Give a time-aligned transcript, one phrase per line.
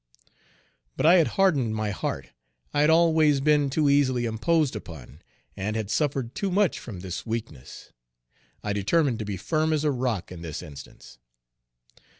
[0.97, 2.29] But I had hardened my heart.
[2.73, 5.21] I had always been too easily imposed upon,
[5.55, 7.91] and had suffered too much from this weakness.
[8.63, 11.19] I determined to be firm as a rock in this instance.